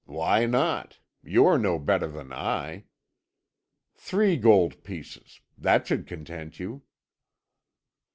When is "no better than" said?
1.59-2.33